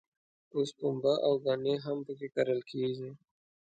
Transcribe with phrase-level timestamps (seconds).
[0.55, 3.09] اوس پنبه او ګني هم په کې کرل کېږي.